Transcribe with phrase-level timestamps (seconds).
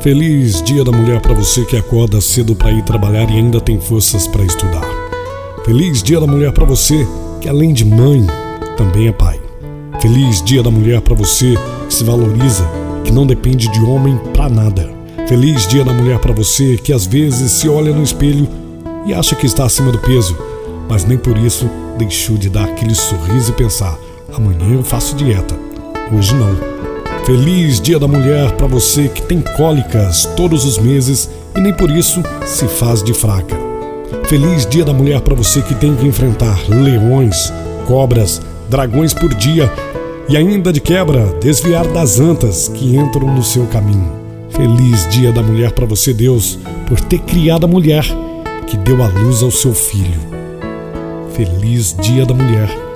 [0.00, 3.80] Feliz Dia da Mulher para você que acorda cedo para ir trabalhar e ainda tem
[3.80, 4.86] forças para estudar.
[5.64, 7.04] Feliz Dia da Mulher para você
[7.40, 8.24] que além de mãe,
[8.76, 9.40] também é pai.
[10.00, 11.54] Feliz Dia da Mulher para você
[11.88, 12.64] que se valoriza,
[13.02, 14.88] que não depende de homem para nada.
[15.26, 18.46] Feliz Dia da Mulher para você que às vezes se olha no espelho
[19.04, 20.38] e acha que está acima do peso,
[20.88, 21.68] mas nem por isso
[21.98, 23.98] deixou de dar aquele sorriso e pensar:
[24.32, 25.58] amanhã eu faço dieta.
[26.12, 26.87] Hoje não.
[27.28, 31.90] Feliz Dia da Mulher para você que tem cólicas todos os meses e nem por
[31.90, 33.54] isso se faz de fraca.
[34.24, 37.52] Feliz Dia da Mulher para você que tem que enfrentar leões,
[37.86, 39.70] cobras, dragões por dia
[40.26, 44.10] e ainda de quebra desviar das antas que entram no seu caminho.
[44.48, 48.06] Feliz Dia da Mulher para você, Deus, por ter criado a mulher
[48.66, 50.18] que deu a luz ao seu filho.
[51.34, 52.87] Feliz Dia da Mulher